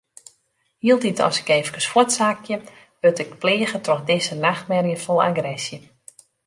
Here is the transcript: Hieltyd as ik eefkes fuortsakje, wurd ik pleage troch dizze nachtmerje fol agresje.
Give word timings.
Hieltyd 0.83 1.19
as 1.25 1.37
ik 1.41 1.47
eefkes 1.55 1.87
fuortsakje, 1.91 2.57
wurd 3.01 3.19
ik 3.19 3.37
pleage 3.41 3.79
troch 3.85 4.03
dizze 4.09 4.35
nachtmerje 4.45 4.97
fol 5.03 5.23
agresje. 5.27 5.79